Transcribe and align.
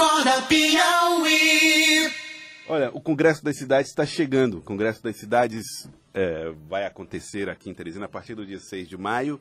Acorda 0.00 0.40
Piauí. 0.48 2.10
Olha, 2.66 2.90
o 2.94 3.02
Congresso 3.02 3.44
das 3.44 3.58
Cidades 3.58 3.90
está 3.90 4.06
chegando. 4.06 4.56
O 4.56 4.62
Congresso 4.62 5.02
das 5.02 5.16
Cidades 5.16 5.90
é, 6.14 6.50
vai 6.66 6.86
acontecer 6.86 7.50
aqui 7.50 7.68
em 7.68 7.74
Teresina 7.74 8.06
a 8.06 8.08
partir 8.08 8.34
do 8.34 8.46
dia 8.46 8.58
6 8.58 8.88
de 8.88 8.96
maio, 8.96 9.38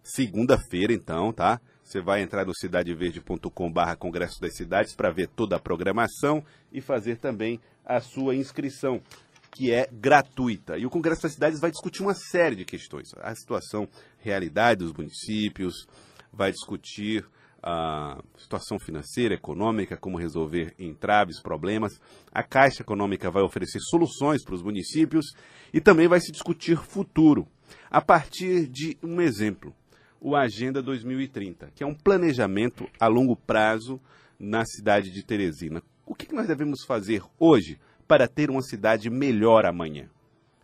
segunda-feira, 0.00 0.92
então, 0.92 1.32
tá? 1.32 1.60
Você 1.82 2.00
vai 2.00 2.22
entrar 2.22 2.46
no 2.46 2.54
cidadeverde.com/barra 2.54 3.96
Congresso 3.96 4.40
das 4.40 4.54
Cidades 4.54 4.94
para 4.94 5.10
ver 5.10 5.26
toda 5.26 5.56
a 5.56 5.60
programação 5.60 6.44
e 6.70 6.80
fazer 6.80 7.16
também 7.16 7.60
a 7.84 8.00
sua 8.00 8.36
inscrição, 8.36 9.02
que 9.50 9.72
é 9.72 9.88
gratuita. 9.90 10.78
E 10.78 10.86
o 10.86 10.90
Congresso 10.90 11.22
das 11.22 11.32
Cidades 11.32 11.58
vai 11.58 11.72
discutir 11.72 12.02
uma 12.02 12.14
série 12.14 12.54
de 12.54 12.64
questões: 12.64 13.12
a 13.20 13.34
situação, 13.34 13.88
realidade 14.20 14.84
dos 14.84 14.92
municípios, 14.92 15.88
vai 16.32 16.52
discutir 16.52 17.26
a 17.62 18.18
situação 18.36 18.78
financeira, 18.78 19.34
econômica, 19.34 19.96
como 19.96 20.18
resolver 20.18 20.74
entraves, 20.78 21.40
problemas. 21.42 22.00
A 22.32 22.42
Caixa 22.42 22.82
Econômica 22.82 23.30
vai 23.30 23.42
oferecer 23.42 23.80
soluções 23.80 24.44
para 24.44 24.54
os 24.54 24.62
municípios 24.62 25.26
e 25.72 25.80
também 25.80 26.08
vai 26.08 26.20
se 26.20 26.32
discutir 26.32 26.76
futuro, 26.76 27.46
a 27.90 28.00
partir 28.00 28.68
de 28.68 28.96
um 29.02 29.20
exemplo, 29.20 29.74
o 30.20 30.34
Agenda 30.34 30.82
2030, 30.82 31.70
que 31.74 31.82
é 31.82 31.86
um 31.86 31.94
planejamento 31.94 32.88
a 32.98 33.06
longo 33.06 33.36
prazo 33.36 34.00
na 34.38 34.64
cidade 34.64 35.10
de 35.10 35.24
Teresina. 35.24 35.82
O 36.06 36.14
que 36.14 36.32
nós 36.34 36.46
devemos 36.46 36.84
fazer 36.84 37.22
hoje 37.38 37.78
para 38.06 38.26
ter 38.26 38.50
uma 38.50 38.62
cidade 38.62 39.10
melhor 39.10 39.66
amanhã? 39.66 40.08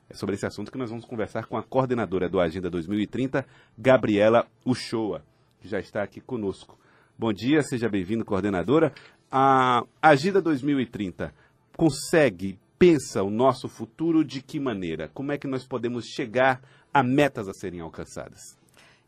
É 0.09 0.15
sobre 0.15 0.35
esse 0.35 0.47
assunto 0.47 0.71
que 0.71 0.79
nós 0.79 0.91
vamos 0.91 1.05
conversar 1.05 1.47
com 1.47 1.57
a 1.57 1.63
coordenadora 1.63 2.29
do 2.29 2.41
Agenda 2.41 2.71
2030, 2.71 3.45
Gabriela 3.77 4.47
Uchoa, 4.65 5.25
que 5.61 5.69
já 5.69 5.81
está 5.81 6.03
aqui 6.03 6.21
conosco. 6.21 6.79
Bom 7.17 7.33
dia, 7.33 7.63
seja 7.63 7.89
bem-vindo, 7.89 8.25
coordenadora. 8.25 8.93
A 9.31 9.85
Agenda 10.03 10.43
2030 10.43 11.33
consegue, 11.77 12.59
pensa 12.77 13.23
o 13.23 13.31
nosso 13.31 13.69
futuro 13.69 14.25
de 14.25 14.43
que 14.43 14.59
maneira? 14.59 15.09
Como 15.15 15.31
é 15.31 15.39
que 15.39 15.47
nós 15.47 15.65
podemos 15.65 16.07
chegar 16.07 16.61
a 16.93 17.05
metas 17.05 17.49
a 17.49 17.53
serem 17.53 17.79
alcançadas? 17.79 18.59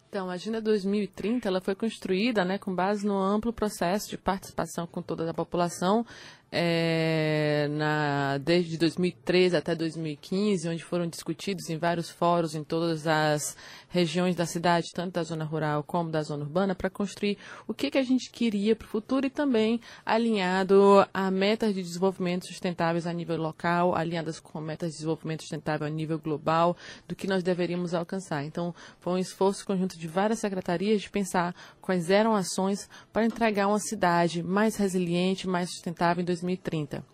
Então, 0.08 0.30
a 0.30 0.34
Agenda 0.34 0.62
2030 0.62 1.48
ela 1.48 1.60
foi 1.60 1.74
construída 1.74 2.44
né, 2.44 2.58
com 2.58 2.72
base 2.72 3.04
no 3.04 3.18
amplo 3.18 3.52
processo 3.52 4.08
de 4.08 4.16
participação 4.16 4.86
com 4.86 5.02
toda 5.02 5.28
a 5.28 5.34
população 5.34 6.06
é, 6.50 7.66
na, 7.70 8.38
desde 8.38 8.78
2013 8.78 9.56
até 9.56 9.74
2015, 9.74 10.68
onde 10.68 10.84
foram 10.84 11.06
discutidos 11.06 11.68
em 11.68 11.76
vários 11.76 12.08
fóruns 12.08 12.54
em 12.54 12.62
todas 12.62 13.06
as 13.06 13.56
regiões 13.88 14.36
da 14.36 14.46
cidade, 14.46 14.92
tanto 14.92 15.14
da 15.14 15.22
zona 15.22 15.44
rural 15.44 15.82
como 15.82 16.10
da 16.10 16.22
zona 16.22 16.44
urbana, 16.44 16.74
para 16.74 16.90
construir 16.90 17.38
o 17.66 17.74
que, 17.74 17.90
que 17.90 17.98
a 17.98 18.02
gente 18.02 18.30
queria 18.30 18.76
para 18.76 18.84
o 18.84 18.88
futuro 18.88 19.26
e 19.26 19.30
também 19.30 19.80
alinhado 20.04 21.06
a 21.12 21.30
metas 21.30 21.74
de 21.74 21.82
desenvolvimento 21.82 22.46
sustentáveis 22.46 23.06
a 23.06 23.12
nível 23.12 23.36
local, 23.36 23.94
alinhadas 23.94 24.38
com 24.38 24.60
metas 24.60 24.90
de 24.90 24.96
desenvolvimento 24.96 25.42
sustentável 25.42 25.86
a 25.86 25.90
nível 25.90 26.18
global, 26.18 26.76
do 27.08 27.16
que 27.16 27.26
nós 27.26 27.42
deveríamos 27.42 27.94
alcançar. 27.94 28.44
Então, 28.44 28.74
foi 29.00 29.14
um 29.14 29.18
esforço 29.18 29.64
conjunto 29.64 29.98
de 29.98 30.06
várias 30.06 30.40
secretarias 30.40 31.02
de 31.02 31.10
pensar 31.10 31.54
quais 31.80 32.10
eram 32.10 32.34
ações 32.34 32.88
para 33.12 33.24
entregar 33.24 33.66
uma 33.66 33.78
cidade 33.78 34.42
mais 34.42 34.76
resiliente, 34.76 35.48
mais 35.48 35.70
sustentável 35.70 36.22
em 36.22 36.24
2030. 36.40 37.04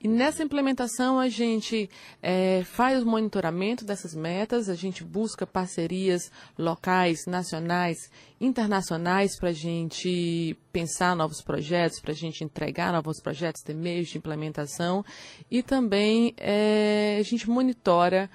E 0.00 0.06
nessa 0.06 0.44
implementação 0.44 1.18
a 1.18 1.28
gente 1.28 1.90
é, 2.22 2.62
faz 2.64 3.02
o 3.02 3.06
monitoramento 3.06 3.84
dessas 3.84 4.14
metas, 4.14 4.68
a 4.68 4.74
gente 4.76 5.02
busca 5.02 5.44
parcerias 5.44 6.30
locais, 6.56 7.26
nacionais, 7.26 8.08
internacionais 8.40 9.36
para 9.36 9.48
a 9.48 9.52
gente 9.52 10.56
pensar 10.72 11.16
novos 11.16 11.42
projetos, 11.42 11.98
para 11.98 12.12
a 12.12 12.14
gente 12.14 12.44
entregar 12.44 12.92
novos 12.92 13.20
projetos, 13.20 13.60
ter 13.62 13.74
meios 13.74 14.08
de 14.08 14.18
implementação 14.18 15.04
e 15.50 15.64
também 15.64 16.32
é, 16.36 17.16
a 17.18 17.22
gente 17.24 17.50
monitora 17.50 18.30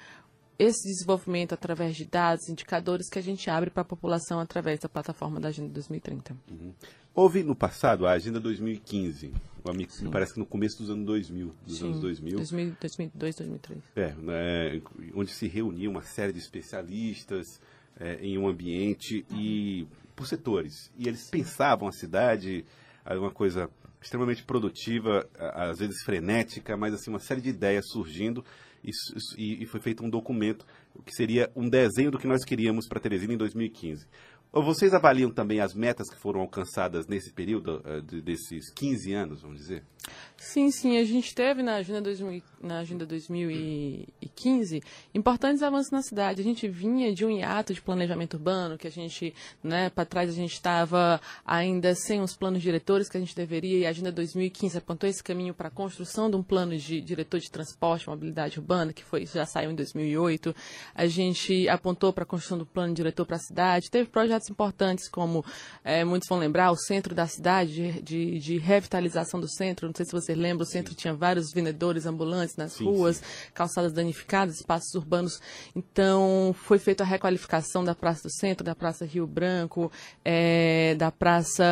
esse 0.58 0.88
desenvolvimento 0.88 1.52
através 1.52 1.96
de 1.96 2.04
dados, 2.04 2.48
indicadores 2.48 3.08
que 3.08 3.18
a 3.18 3.22
gente 3.22 3.48
abre 3.50 3.70
para 3.70 3.82
a 3.82 3.84
população 3.84 4.38
através 4.38 4.78
da 4.80 4.88
plataforma 4.88 5.40
da 5.40 5.48
Agenda 5.48 5.68
2030. 5.70 6.36
Uhum. 6.50 6.72
Houve 7.14 7.42
no 7.42 7.54
passado 7.54 8.06
a 8.06 8.12
Agenda 8.12 8.40
2015, 8.40 9.32
me 9.72 10.10
parece 10.10 10.34
que 10.34 10.40
no 10.40 10.46
começo 10.46 10.78
dos 10.78 10.90
anos 10.90 11.06
2000, 11.06 11.54
dos 11.64 11.78
Sim. 11.78 11.86
anos 11.86 12.00
2000. 12.00 12.36
2000 12.36 12.76
2002, 12.80 13.36
2003. 13.36 13.82
É, 13.96 14.14
né, 14.14 14.82
onde 15.14 15.30
se 15.30 15.46
reunia 15.46 15.88
uma 15.88 16.02
série 16.02 16.32
de 16.32 16.38
especialistas 16.38 17.60
é, 17.98 18.16
em 18.16 18.36
um 18.36 18.48
ambiente 18.48 19.24
e 19.30 19.86
por 20.14 20.26
setores. 20.26 20.90
E 20.98 21.08
eles 21.08 21.30
pensavam 21.30 21.88
a 21.88 21.92
cidade, 21.92 22.64
uma 23.06 23.30
coisa 23.30 23.70
extremamente 24.02 24.42
produtiva, 24.42 25.28
às 25.38 25.78
vezes 25.78 26.02
frenética, 26.04 26.76
mas 26.76 26.92
assim 26.92 27.10
uma 27.10 27.18
série 27.18 27.40
de 27.40 27.48
ideias 27.48 27.88
surgindo 27.88 28.44
e, 28.84 29.62
e 29.62 29.66
foi 29.66 29.80
feito 29.80 30.04
um 30.04 30.10
documento 30.10 30.66
que 31.04 31.12
seria 31.12 31.50
um 31.56 31.68
desenho 31.68 32.10
do 32.10 32.18
que 32.18 32.26
nós 32.26 32.44
queríamos 32.44 32.86
para 32.86 33.00
Teresina 33.00 33.34
em 33.34 33.38
2015. 33.38 34.06
Vocês 34.52 34.94
avaliam 34.94 35.32
também 35.32 35.58
as 35.58 35.74
metas 35.74 36.08
que 36.08 36.20
foram 36.20 36.40
alcançadas 36.40 37.08
nesse 37.08 37.32
período, 37.32 37.82
uh, 37.84 38.00
desses 38.22 38.70
15 38.72 39.12
anos, 39.12 39.42
vamos 39.42 39.58
dizer? 39.58 39.82
Sim, 40.44 40.70
sim. 40.70 40.98
A 40.98 41.04
gente 41.04 41.34
teve 41.34 41.62
na 41.62 41.76
Agenda, 41.76 42.02
2000, 42.02 42.42
na 42.64 42.78
agenda 42.78 43.04
2015 43.06 44.82
importantes 45.14 45.62
avanços 45.62 45.90
na 45.90 46.02
cidade. 46.02 46.40
A 46.40 46.44
gente 46.44 46.66
vinha 46.66 47.14
de 47.14 47.24
um 47.24 47.30
hiato 47.30 47.74
de 47.74 47.80
planejamento 47.80 48.34
urbano, 48.34 48.78
que 48.78 48.86
a 48.86 48.90
gente, 48.90 49.34
né, 49.62 49.90
para 49.90 50.04
trás 50.04 50.30
a 50.30 50.32
gente 50.32 50.52
estava 50.52 51.20
ainda 51.44 51.94
sem 51.94 52.20
os 52.20 52.34
planos 52.34 52.62
diretores 52.62 53.08
que 53.08 53.16
a 53.16 53.20
gente 53.20 53.36
deveria, 53.36 53.78
e 53.78 53.86
a 53.86 53.90
Agenda 53.90 54.10
2015 54.10 54.78
apontou 54.78 55.08
esse 55.08 55.22
caminho 55.22 55.54
para 55.54 55.68
a 55.68 55.70
construção 55.70 56.30
de 56.30 56.36
um 56.36 56.42
plano 56.42 56.76
de 56.76 57.00
diretor 57.00 57.38
de 57.38 57.50
transporte 57.50 58.08
mobilidade 58.08 58.58
urbana, 58.58 58.92
que 58.92 59.04
foi, 59.04 59.26
já 59.26 59.46
saiu 59.46 59.70
em 59.70 59.74
2008. 59.74 60.54
A 60.94 61.06
gente 61.06 61.68
apontou 61.68 62.12
para 62.12 62.24
a 62.24 62.26
construção 62.26 62.58
do 62.58 62.66
plano 62.66 62.94
diretor 62.94 63.26
para 63.26 63.36
a 63.36 63.40
cidade. 63.40 63.90
Teve 63.90 64.08
projetos 64.08 64.48
importantes, 64.48 65.08
como 65.08 65.44
é, 65.84 66.04
muitos 66.04 66.28
vão 66.28 66.38
lembrar, 66.38 66.70
o 66.70 66.76
centro 66.76 67.14
da 67.14 67.26
cidade, 67.26 67.72
de, 67.72 68.02
de, 68.02 68.38
de 68.38 68.58
revitalização 68.58 69.40
do 69.40 69.48
centro. 69.48 69.86
Não 69.86 69.94
sei 69.94 70.06
se 70.06 70.12
você 70.12 70.33
lembra, 70.34 70.64
o 70.64 70.66
centro 70.66 70.92
sim. 70.92 70.98
tinha 70.98 71.14
vários 71.14 71.52
vendedores 71.52 72.06
ambulantes 72.06 72.56
nas 72.56 72.72
sim, 72.72 72.84
ruas, 72.84 73.16
sim. 73.16 73.24
calçadas 73.54 73.92
danificadas, 73.92 74.56
espaços 74.56 74.94
urbanos. 74.94 75.40
Então, 75.74 76.54
foi 76.54 76.78
feita 76.78 77.02
a 77.02 77.06
requalificação 77.06 77.84
da 77.84 77.94
Praça 77.94 78.22
do 78.24 78.30
Centro, 78.30 78.64
da 78.64 78.74
Praça 78.74 79.04
Rio 79.04 79.26
Branco, 79.26 79.90
é, 80.24 80.94
da 80.96 81.10
Praça, 81.10 81.64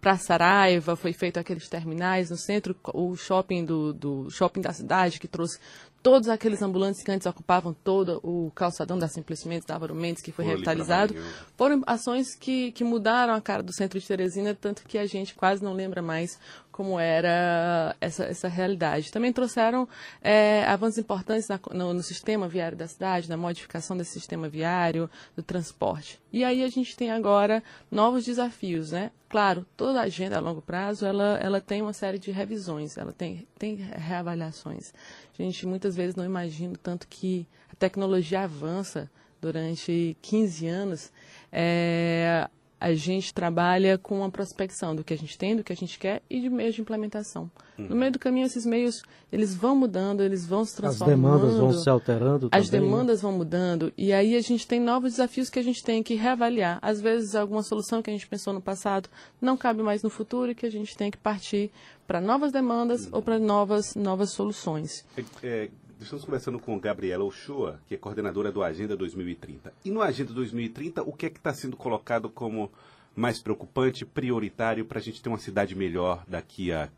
Praça 0.00 0.34
Araiva, 0.34 0.96
foi 0.96 1.12
feito 1.12 1.38
aqueles 1.38 1.68
terminais 1.68 2.30
no 2.30 2.36
centro, 2.36 2.76
o 2.92 3.16
shopping 3.16 3.64
do, 3.64 3.92
do 3.92 4.30
shopping 4.30 4.60
da 4.60 4.72
cidade, 4.72 5.18
que 5.20 5.28
trouxe 5.28 5.58
todos 6.04 6.28
aqueles 6.28 6.60
ambulantes 6.60 7.02
que 7.02 7.10
antes 7.10 7.26
ocupavam 7.26 7.72
todo 7.72 8.20
o 8.22 8.52
calçadão 8.54 8.98
da 8.98 9.08
Simplesmente, 9.08 9.66
da 9.66 9.72
Álvaro 9.72 9.94
Mendes, 9.94 10.22
que 10.22 10.30
foi 10.30 10.44
revitalizado, 10.44 11.14
foram 11.56 11.82
ações 11.86 12.34
que, 12.34 12.72
que 12.72 12.84
mudaram 12.84 13.32
a 13.32 13.40
cara 13.40 13.62
do 13.62 13.72
centro 13.72 13.98
de 13.98 14.06
Teresina, 14.06 14.54
tanto 14.54 14.84
que 14.84 14.98
a 14.98 15.06
gente 15.06 15.34
quase 15.34 15.64
não 15.64 15.72
lembra 15.72 16.02
mais 16.02 16.38
como 16.70 16.98
era 16.98 17.96
essa, 18.00 18.24
essa 18.24 18.48
realidade. 18.48 19.12
Também 19.12 19.32
trouxeram 19.32 19.88
é, 20.20 20.64
avanços 20.64 20.98
importantes 20.98 21.48
na, 21.48 21.58
no, 21.72 21.94
no, 21.94 22.02
sistema 22.02 22.48
viário 22.48 22.76
da 22.76 22.88
cidade, 22.88 23.28
na 23.28 23.36
modificação 23.36 23.96
desse 23.96 24.10
sistema 24.10 24.48
viário, 24.48 25.08
do 25.36 25.42
transporte. 25.42 26.20
E 26.32 26.42
aí 26.42 26.64
a 26.64 26.68
gente 26.68 26.96
tem 26.96 27.12
agora 27.12 27.62
novos 27.88 28.24
desafios, 28.24 28.90
né? 28.90 29.12
Claro, 29.28 29.64
toda 29.76 30.00
agenda 30.00 30.36
a 30.36 30.40
longo 30.40 30.60
prazo, 30.60 31.06
ela, 31.06 31.38
ela 31.40 31.60
tem 31.60 31.80
uma 31.80 31.92
série 31.92 32.18
de 32.18 32.32
revisões, 32.32 32.98
ela 32.98 33.12
tem, 33.12 33.46
tem 33.56 33.76
reavaliações. 33.76 34.92
A 35.38 35.42
gente 35.42 35.66
muitas 35.66 35.96
vezes 35.96 36.14
não 36.14 36.24
imagina 36.24 36.74
tanto 36.80 37.08
que 37.08 37.46
a 37.70 37.74
tecnologia 37.74 38.42
avança 38.42 39.10
durante 39.40 40.16
15 40.22 40.66
anos. 40.68 41.12
É, 41.50 42.48
a 42.84 42.92
gente 42.92 43.32
trabalha 43.32 43.96
com 43.96 44.22
a 44.22 44.30
prospecção 44.30 44.94
do 44.94 45.02
que 45.02 45.14
a 45.14 45.16
gente 45.16 45.38
tem, 45.38 45.56
do 45.56 45.64
que 45.64 45.72
a 45.72 45.76
gente 45.76 45.98
quer 45.98 46.20
e 46.28 46.38
de 46.38 46.50
meios 46.50 46.74
de 46.74 46.82
implementação. 46.82 47.50
Uhum. 47.78 47.86
No 47.88 47.96
meio 47.96 48.12
do 48.12 48.18
caminho, 48.18 48.44
esses 48.44 48.66
meios, 48.66 49.02
eles 49.32 49.54
vão 49.54 49.74
mudando, 49.74 50.22
eles 50.22 50.44
vão 50.44 50.66
se 50.66 50.76
transformando. 50.76 51.36
As 51.36 51.40
demandas 51.40 51.58
vão 51.58 51.72
se 51.72 51.88
alterando 51.88 52.48
As 52.52 52.68
também, 52.68 52.86
demandas 52.86 53.22
né? 53.22 53.22
vão 53.22 53.32
mudando. 53.38 53.90
E 53.96 54.12
aí 54.12 54.36
a 54.36 54.40
gente 54.42 54.66
tem 54.66 54.78
novos 54.78 55.12
desafios 55.12 55.48
que 55.48 55.58
a 55.58 55.62
gente 55.62 55.82
tem 55.82 56.02
que 56.02 56.12
reavaliar. 56.14 56.78
Às 56.82 57.00
vezes, 57.00 57.34
alguma 57.34 57.62
solução 57.62 58.02
que 58.02 58.10
a 58.10 58.12
gente 58.12 58.26
pensou 58.26 58.52
no 58.52 58.60
passado 58.60 59.08
não 59.40 59.56
cabe 59.56 59.82
mais 59.82 60.02
no 60.02 60.10
futuro 60.10 60.50
e 60.50 60.54
que 60.54 60.66
a 60.66 60.70
gente 60.70 60.94
tem 60.94 61.10
que 61.10 61.16
partir 61.16 61.70
para 62.06 62.20
novas 62.20 62.52
demandas 62.52 63.06
uhum. 63.06 63.12
ou 63.12 63.22
para 63.22 63.38
novas, 63.38 63.94
novas 63.94 64.28
soluções. 64.32 65.06
É, 65.16 65.22
é 65.42 65.70
Estamos 66.04 66.26
conversando 66.26 66.58
com 66.58 66.78
Gabriela 66.78 67.24
Ochoa, 67.24 67.80
que 67.88 67.94
é 67.94 67.96
coordenadora 67.96 68.52
do 68.52 68.62
Agenda 68.62 68.94
2030. 68.94 69.72
E 69.86 69.90
no 69.90 70.02
Agenda 70.02 70.34
2030, 70.34 71.02
o 71.02 71.14
que 71.14 71.24
é 71.24 71.30
que 71.30 71.38
está 71.38 71.54
sendo 71.54 71.78
colocado 71.78 72.28
como 72.28 72.70
mais 73.16 73.38
preocupante, 73.38 74.04
prioritário 74.04 74.84
para 74.84 74.98
a 74.98 75.02
gente 75.02 75.22
ter 75.22 75.30
uma 75.30 75.38
cidade 75.38 75.74
melhor 75.74 76.22
daqui 76.28 76.70
a 76.70 76.90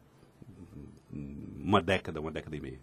uma 1.12 1.80
década, 1.80 2.20
uma 2.20 2.32
década 2.32 2.56
e 2.56 2.60
meia? 2.60 2.80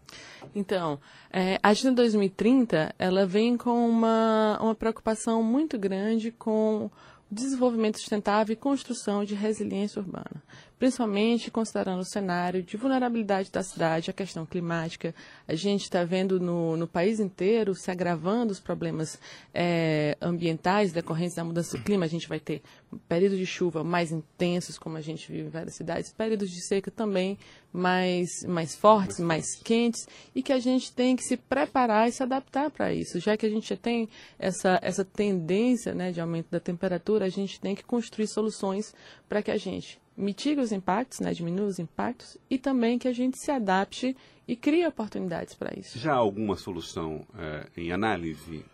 Então, 0.56 0.98
é, 1.30 1.60
a 1.62 1.70
Agenda 1.70 1.96
2030, 1.96 2.96
ela 2.98 3.25
vem 3.25 3.58
com 3.58 3.86
uma, 3.90 4.58
uma 4.62 4.75
preocupação 4.75 5.44
muito 5.44 5.78
grande 5.78 6.31
com 6.31 6.90
desenvolvimento 7.30 8.00
sustentável 8.00 8.54
e 8.54 8.56
construção 8.56 9.25
de 9.25 9.36
resiliência 9.36 10.00
urbana, 10.02 10.42
principalmente 10.83 11.50
considerando 11.50 12.01
o 12.01 12.03
cenário 12.03 12.62
de 12.62 12.75
vulnerabilidade 12.75 13.50
da 13.50 13.63
cidade, 13.63 14.09
a 14.09 14.13
questão 14.13 14.45
climática. 14.45 15.15
A 15.47 15.56
gente 15.56 15.83
está 15.83 16.03
vendo 16.03 16.41
no, 16.41 16.75
no, 16.75 16.85
país 16.89 17.21
inteiro 17.21 17.74
se 17.74 17.89
agravando 17.89 18.51
os 18.51 18.59
problemas 18.59 19.18
é, 19.53 20.18
ambientais 20.21 20.91
decorrentes 20.91 21.38
da 21.38 21.44
mudança 21.45 21.77
do 21.77 21.83
clima. 21.85 22.03
A 22.03 22.09
gente 22.09 22.27
vai 22.27 22.38
ter 22.38 22.62
períodos 23.07 23.38
de 23.38 23.45
chuva 23.45 23.81
mais 23.81 24.12
intensos, 24.12 24.77
como 24.77 24.97
a 24.97 25.01
gente 25.01 25.31
vive 25.31 25.47
em 25.47 25.50
várias 25.50 25.75
cidades, 25.75 26.12
períodos 26.12 26.51
de 26.51 26.62
seca 26.68 26.91
também 26.91 27.38
mais, 27.71 28.44
mais 28.45 28.75
fortes, 28.75 29.21
mais 29.21 29.56
quentes, 29.56 30.06
e 30.36 30.44
que 30.44 30.51
a 30.51 30.59
gente 30.59 30.91
tem 30.91 31.15
que 31.15 31.24
se 31.24 31.38
preparar 31.38 32.09
e 32.09 32.12
se 32.12 32.21
adaptar 32.21 32.69
para 32.69 32.94
isso. 32.94 33.21
Já 33.21 33.38
que 33.38 33.45
a 33.45 33.50
gente 33.50 33.74
tem 33.77 34.09
essa, 34.38 34.79
essa 34.81 35.06
tendência 35.06 35.95
né, 35.95 36.12
de 36.12 36.19
aumento 36.19 36.51
da 36.51 36.59
temperatura, 36.59 37.24
a 37.24 37.29
gente 37.29 37.57
tem 37.62 37.74
que 37.74 37.86
construir 37.86 38.27
soluções 38.27 38.94
para 39.29 39.41
que 39.41 39.50
a 39.50 39.57
gente 39.57 40.02
mitigue 40.15 40.62
os 40.62 40.71
impactos, 40.71 41.19
né, 41.19 41.33
diminua 41.33 41.68
os 41.68 41.80
impactos, 41.80 42.38
e 42.50 42.57
também 42.57 42.98
que 42.98 43.07
a 43.07 43.13
gente 43.13 43.38
se 43.38 43.51
adapte 43.51 44.15
e 44.48 44.56
crie 44.56 44.86
oportunidades 44.86 45.54
para 45.54 45.77
isso. 45.77 45.98
Já 45.98 46.13
há 46.13 46.18
alguma 46.18 46.56
solução 46.56 47.25
é, 47.38 47.68
em 47.75 47.92
análise 47.92 48.65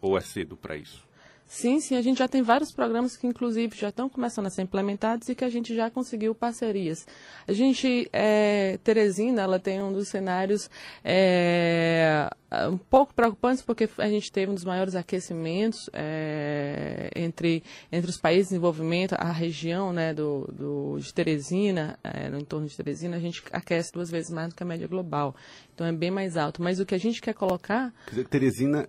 ou 0.00 0.16
é 0.16 0.20
cedo 0.20 0.56
para 0.56 0.76
isso? 0.76 1.06
Sim, 1.48 1.80
sim, 1.80 1.96
a 1.96 2.02
gente 2.02 2.18
já 2.18 2.28
tem 2.28 2.42
vários 2.42 2.70
programas 2.70 3.16
que, 3.16 3.26
inclusive, 3.26 3.74
já 3.74 3.88
estão 3.88 4.06
começando 4.06 4.46
a 4.46 4.50
ser 4.50 4.60
implementados 4.60 5.30
e 5.30 5.34
que 5.34 5.42
a 5.42 5.48
gente 5.48 5.74
já 5.74 5.90
conseguiu 5.90 6.34
parcerias. 6.34 7.06
A 7.46 7.54
gente, 7.54 8.06
é, 8.12 8.78
Teresina, 8.84 9.40
ela 9.40 9.58
tem 9.58 9.82
um 9.82 9.90
dos 9.90 10.08
cenários 10.08 10.68
é, 11.02 12.28
um 12.70 12.78
pouco 12.78 13.12
preocupantes 13.12 13.62
porque 13.62 13.88
a 13.98 14.08
gente 14.08 14.32
teve 14.32 14.50
um 14.50 14.54
dos 14.54 14.64
maiores 14.64 14.94
aquecimentos 14.94 15.90
é, 15.92 17.10
entre, 17.14 17.62
entre 17.92 18.10
os 18.10 18.16
países 18.16 18.46
em 18.46 18.54
desenvolvimento, 18.54 19.14
a 19.18 19.30
região 19.30 19.92
né, 19.92 20.14
do, 20.14 20.48
do, 20.52 20.98
de 20.98 21.12
Teresina, 21.12 21.98
é, 22.02 22.30
no 22.30 22.38
entorno 22.38 22.66
de 22.66 22.74
Teresina, 22.74 23.16
a 23.16 23.20
gente 23.20 23.42
aquece 23.52 23.92
duas 23.92 24.10
vezes 24.10 24.30
mais 24.30 24.48
do 24.48 24.54
que 24.54 24.62
a 24.62 24.66
média 24.66 24.88
global. 24.88 25.36
Então 25.74 25.86
é 25.86 25.92
bem 25.92 26.10
mais 26.10 26.36
alto. 26.36 26.62
Mas 26.62 26.80
o 26.80 26.86
que 26.86 26.94
a 26.94 26.98
gente 26.98 27.20
quer 27.20 27.34
colocar. 27.34 27.92
Quer 28.06 28.10
dizer, 28.10 28.28
Teresina, 28.28 28.88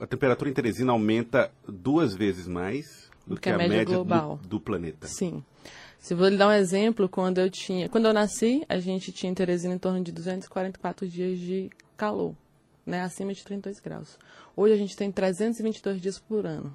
a 0.00 0.06
temperatura 0.06 0.50
em 0.50 0.52
Teresina 0.52 0.92
aumenta 0.92 1.50
duas 1.66 2.14
vezes 2.14 2.46
mais 2.48 3.08
do, 3.26 3.34
do 3.34 3.40
que, 3.40 3.42
que, 3.42 3.50
a, 3.50 3.56
média, 3.56 3.78
média 3.78 3.94
global 3.94 4.38
do, 4.42 4.48
do, 4.48 4.60
planeta. 4.60 5.06
Sim. 5.06 5.42
Se 5.98 6.14
vou 6.14 6.28
lhe 6.28 6.36
dar 6.36 6.48
um 6.48 6.52
exemplo, 6.52 7.08
quando 7.08 7.38
eu 7.38 7.50
tinha, 7.50 7.88
quando 7.88 8.06
eu 8.06 8.12
nasci, 8.12 8.64
a 8.68 8.78
gente 8.78 9.12
tinha 9.12 9.30
em 9.30 9.34
Teresina 9.34 9.74
em 9.74 9.78
torno 9.78 10.02
de 10.02 10.12
244 10.12 11.08
dias 11.08 11.38
de 11.38 11.70
calor, 11.96 12.34
né, 12.88 13.02
acima 13.02 13.32
de 13.32 13.44
32 13.44 13.78
graus. 13.80 14.18
Hoje 14.56 14.74
a 14.74 14.76
gente 14.76 14.96
tem 14.96 15.12
322 15.12 16.00
dias 16.00 16.18
por 16.18 16.46
ano. 16.46 16.74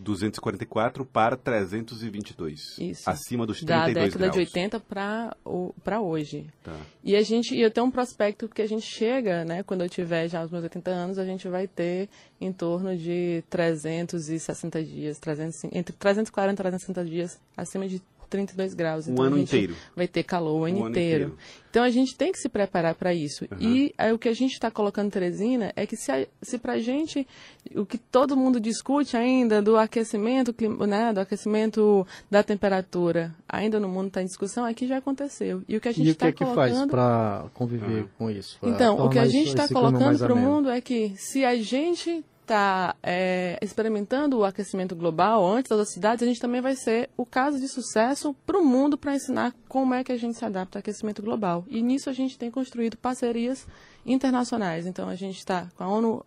244 0.00 1.04
para 1.04 1.36
322. 1.36 2.78
Isso. 2.78 3.10
Acima 3.10 3.44
dos 3.44 3.58
32 3.58 3.94
Da 3.94 4.00
década 4.00 4.18
graus. 4.18 4.32
de 4.32 4.38
80 4.38 4.80
para 4.80 6.00
hoje. 6.00 6.46
Tá. 6.62 6.76
E 7.02 7.16
a 7.16 7.22
gente, 7.22 7.54
e 7.54 7.60
eu 7.60 7.70
tenho 7.70 7.86
um 7.86 7.90
prospecto 7.90 8.48
que 8.48 8.62
a 8.62 8.66
gente 8.66 8.86
chega, 8.86 9.44
né, 9.44 9.64
quando 9.64 9.82
eu 9.82 9.88
tiver 9.88 10.28
já 10.28 10.44
os 10.44 10.52
meus 10.52 10.62
80 10.62 10.90
anos, 10.90 11.18
a 11.18 11.24
gente 11.24 11.48
vai 11.48 11.66
ter 11.66 12.08
em 12.40 12.52
torno 12.52 12.96
de 12.96 13.42
360 13.50 14.84
dias, 14.84 15.18
300, 15.18 15.64
entre 15.64 15.92
340 15.96 16.52
e 16.52 16.56
360 16.56 17.04
dias 17.04 17.40
acima 17.56 17.88
de 17.88 18.00
32 18.28 18.74
graus. 18.74 19.06
O 19.06 19.12
então 19.12 19.24
ano 19.24 19.38
inteiro. 19.38 19.74
Vai 19.96 20.06
ter 20.06 20.22
calor 20.22 20.60
o 20.60 20.64
ano, 20.64 20.84
o 20.84 20.88
inteiro. 20.88 21.24
ano 21.24 21.34
inteiro. 21.34 21.38
Então 21.70 21.82
a 21.82 21.90
gente 21.90 22.16
tem 22.16 22.32
que 22.32 22.38
se 22.38 22.48
preparar 22.48 22.94
para 22.94 23.12
isso. 23.12 23.44
Uhum. 23.50 23.58
E 23.60 23.94
aí, 23.98 24.12
o 24.12 24.18
que 24.18 24.28
a 24.28 24.34
gente 24.34 24.52
está 24.52 24.70
colocando, 24.70 25.10
Teresina, 25.10 25.72
é 25.76 25.86
que 25.86 25.96
se, 25.96 26.28
se 26.42 26.58
para 26.58 26.74
a 26.74 26.78
gente, 26.78 27.26
o 27.74 27.84
que 27.84 27.98
todo 27.98 28.36
mundo 28.36 28.58
discute 28.58 29.16
ainda 29.16 29.60
do 29.60 29.76
aquecimento, 29.76 30.54
né, 30.86 31.12
do 31.12 31.20
aquecimento 31.20 32.06
da 32.30 32.42
temperatura, 32.42 33.34
ainda 33.48 33.78
no 33.78 33.88
mundo 33.88 34.08
está 34.08 34.22
em 34.22 34.26
discussão, 34.26 34.64
aqui 34.64 34.86
já 34.86 34.96
aconteceu. 34.96 35.62
E 35.68 35.76
o 35.76 35.80
que 35.80 35.88
a 35.88 35.92
gente 35.92 36.10
está 36.10 36.32
que 36.32 36.38
colocando... 36.38 36.64
é 36.64 36.70
que 36.70 36.76
faz 36.76 36.90
para 36.90 37.44
conviver 37.52 38.02
uhum. 38.02 38.08
com 38.16 38.30
isso? 38.30 38.58
Então, 38.62 38.98
o 38.98 39.10
que 39.10 39.18
a 39.18 39.26
gente 39.26 39.48
está 39.48 39.68
colocando 39.68 40.18
para 40.18 40.34
o 40.34 40.36
mundo 40.36 40.70
é 40.70 40.80
que 40.80 41.12
se 41.16 41.44
a 41.44 41.54
gente 41.56 42.24
está 42.48 42.96
é, 43.02 43.58
experimentando 43.60 44.38
o 44.38 44.44
aquecimento 44.44 44.96
global 44.96 45.46
antes 45.46 45.68
das 45.68 45.92
cidades, 45.92 46.22
a 46.22 46.26
gente 46.26 46.40
também 46.40 46.62
vai 46.62 46.74
ser 46.74 47.10
o 47.16 47.26
caso 47.26 47.60
de 47.60 47.68
sucesso 47.68 48.34
para 48.46 48.58
o 48.58 48.64
mundo 48.64 48.96
para 48.96 49.14
ensinar 49.14 49.54
como 49.68 49.92
é 49.92 50.02
que 50.02 50.10
a 50.10 50.16
gente 50.16 50.38
se 50.38 50.44
adapta 50.44 50.78
ao 50.78 50.80
aquecimento 50.80 51.22
global. 51.22 51.64
E 51.68 51.82
nisso 51.82 52.08
a 52.08 52.12
gente 52.12 52.38
tem 52.38 52.50
construído 52.50 52.96
parcerias 52.96 53.66
internacionais. 54.04 54.86
Então 54.86 55.08
a 55.08 55.14
gente 55.14 55.38
está 55.38 55.68
com 55.76 55.84
a 55.84 55.88
ONU 55.88 56.24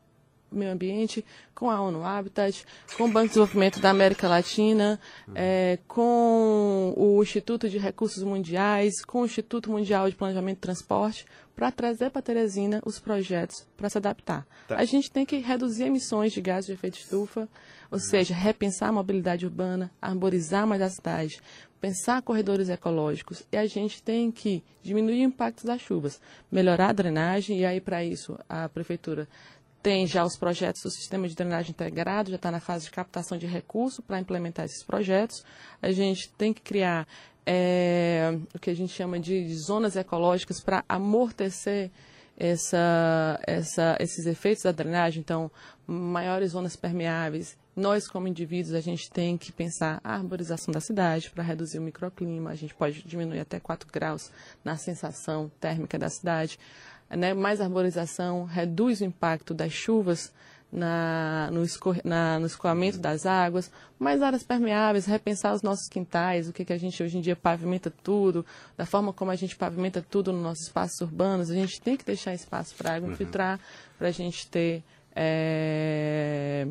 Meio 0.51 0.71
Ambiente, 0.71 1.23
com 1.53 1.69
a 1.69 1.81
ONU 1.81 2.03
Habitat, 2.03 2.65
com 2.97 3.05
o 3.05 3.07
Banco 3.07 3.27
de 3.27 3.29
Desenvolvimento 3.29 3.79
da 3.79 3.89
América 3.89 4.27
Latina, 4.27 4.99
é, 5.33 5.79
com 5.87 6.93
o 6.97 7.21
Instituto 7.21 7.69
de 7.69 7.77
Recursos 7.77 8.23
Mundiais, 8.23 9.03
com 9.05 9.21
o 9.21 9.25
Instituto 9.25 9.71
Mundial 9.71 10.09
de 10.09 10.15
Planejamento 10.15 10.57
e 10.57 10.61
Transporte, 10.61 11.25
para 11.55 11.71
trazer 11.71 12.09
para 12.09 12.21
Teresina 12.21 12.81
os 12.85 12.99
projetos 12.99 13.67
para 13.77 13.89
se 13.89 13.97
adaptar. 13.97 14.47
Tá. 14.67 14.77
A 14.77 14.85
gente 14.85 15.11
tem 15.11 15.25
que 15.25 15.37
reduzir 15.37 15.83
emissões 15.83 16.33
de 16.33 16.41
gases 16.41 16.65
de 16.65 16.73
efeito 16.73 16.97
estufa, 16.97 17.47
ou 17.91 17.99
seja, 17.99 18.33
repensar 18.33 18.89
a 18.89 18.93
mobilidade 18.93 19.45
urbana, 19.45 19.91
arborizar 20.01 20.65
mais 20.65 20.81
a 20.81 20.89
cidade, 20.89 21.41
pensar 21.81 22.21
corredores 22.21 22.69
ecológicos 22.69 23.43
e 23.51 23.57
a 23.57 23.65
gente 23.65 24.01
tem 24.01 24.31
que 24.31 24.63
diminuir 24.83 25.21
o 25.21 25.27
impacto 25.27 25.65
das 25.65 25.81
chuvas, 25.81 26.21
melhorar 26.51 26.89
a 26.89 26.93
drenagem 26.93 27.59
e 27.59 27.65
aí 27.65 27.81
para 27.81 28.03
isso 28.03 28.37
a 28.47 28.69
prefeitura 28.69 29.27
tem 29.81 30.05
já 30.05 30.23
os 30.23 30.37
projetos 30.37 30.81
do 30.83 30.91
sistema 30.91 31.27
de 31.27 31.35
drenagem 31.35 31.71
integrado, 31.71 32.29
já 32.29 32.35
está 32.35 32.51
na 32.51 32.59
fase 32.59 32.85
de 32.85 32.91
captação 32.91 33.37
de 33.37 33.47
recursos 33.47 34.03
para 34.05 34.19
implementar 34.19 34.65
esses 34.65 34.83
projetos. 34.83 35.43
A 35.81 35.91
gente 35.91 36.29
tem 36.33 36.53
que 36.53 36.61
criar 36.61 37.07
é, 37.45 38.37
o 38.53 38.59
que 38.59 38.69
a 38.69 38.75
gente 38.75 38.93
chama 38.93 39.19
de, 39.19 39.43
de 39.43 39.55
zonas 39.55 39.95
ecológicas 39.95 40.59
para 40.59 40.83
amortecer 40.87 41.89
essa, 42.37 43.39
essa, 43.45 43.97
esses 43.99 44.25
efeitos 44.25 44.63
da 44.63 44.71
drenagem. 44.71 45.21
Então, 45.21 45.51
maiores 45.85 46.51
zonas 46.51 46.75
permeáveis. 46.75 47.57
Nós, 47.75 48.07
como 48.07 48.27
indivíduos, 48.27 48.75
a 48.75 48.81
gente 48.81 49.09
tem 49.09 49.37
que 49.37 49.51
pensar 49.51 49.99
a 50.03 50.15
arborização 50.15 50.73
da 50.73 50.81
cidade 50.81 51.29
para 51.29 51.43
reduzir 51.43 51.79
o 51.79 51.81
microclima. 51.81 52.51
A 52.51 52.55
gente 52.55 52.73
pode 52.73 53.01
diminuir 53.03 53.39
até 53.39 53.59
4 53.59 53.89
graus 53.91 54.31
na 54.63 54.75
sensação 54.75 55.49
térmica 55.59 55.97
da 55.97 56.09
cidade. 56.09 56.59
Né? 57.15 57.33
Mais 57.33 57.59
arborização 57.61 58.45
reduz 58.45 59.01
o 59.01 59.05
impacto 59.05 59.53
das 59.53 59.71
chuvas 59.71 60.31
na, 60.71 61.49
no, 61.51 61.63
escor, 61.63 61.97
na, 62.03 62.39
no 62.39 62.45
escoamento 62.45 62.97
das 62.97 63.25
águas, 63.25 63.69
mais 63.99 64.21
áreas 64.21 64.43
permeáveis, 64.43 65.05
repensar 65.05 65.53
os 65.53 65.61
nossos 65.61 65.87
quintais, 65.89 66.47
o 66.47 66.53
que, 66.53 66.63
que 66.63 66.71
a 66.71 66.77
gente 66.77 67.03
hoje 67.03 67.17
em 67.17 67.21
dia 67.21 67.35
pavimenta 67.35 67.91
tudo, 67.91 68.45
da 68.77 68.85
forma 68.85 69.11
como 69.11 69.31
a 69.31 69.35
gente 69.35 69.55
pavimenta 69.55 70.01
tudo 70.01 70.31
nos 70.31 70.41
nossos 70.41 70.67
espaços 70.67 71.01
urbanos, 71.01 71.51
a 71.51 71.53
gente 71.53 71.81
tem 71.81 71.97
que 71.97 72.05
deixar 72.05 72.33
espaço 72.33 72.73
para 72.75 72.91
a 72.91 72.95
água 72.95 73.07
uhum. 73.07 73.13
infiltrar, 73.13 73.59
para 73.97 74.07
a 74.07 74.11
gente 74.11 74.47
ter 74.47 74.81
é, 75.13 76.65